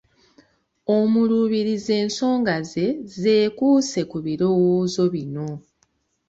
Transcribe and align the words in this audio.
Omuluubirizi 0.97 1.91
ensonga 2.01 2.55
ze 2.71 2.85
zeekuuse 3.21 4.01
ku 4.09 4.17
birowoozo 4.25 5.03
bino 5.13 5.47